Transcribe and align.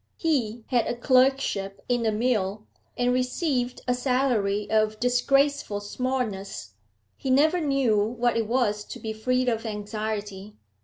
He 0.17 0.63
had 0.69 0.87
a 0.87 0.95
clerkship 0.95 1.79
in 1.87 2.07
a 2.07 2.11
mill, 2.11 2.65
and 2.97 3.13
received 3.13 3.81
a 3.87 3.93
salary 3.93 4.67
of 4.67 4.99
disgraceful 4.99 5.79
smallness; 5.79 6.73
he 7.15 7.29
never 7.29 7.61
knew 7.61 7.99
what 8.03 8.35
it 8.35 8.47
was 8.47 8.83
to 8.85 8.99
be 8.99 9.13
free 9.13 9.47
of 9.47 9.63
anxiety. 9.63 10.55